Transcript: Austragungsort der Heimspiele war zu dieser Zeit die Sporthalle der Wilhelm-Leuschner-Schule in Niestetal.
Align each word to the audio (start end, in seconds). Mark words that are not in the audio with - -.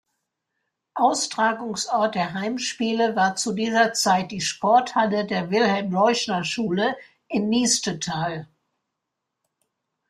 Austragungsort 0.95 2.15
der 2.15 2.33
Heimspiele 2.33 3.15
war 3.15 3.35
zu 3.35 3.53
dieser 3.53 3.93
Zeit 3.93 4.31
die 4.31 4.41
Sporthalle 4.41 5.27
der 5.27 5.51
Wilhelm-Leuschner-Schule 5.51 6.97
in 7.27 7.49
Niestetal. 7.49 8.47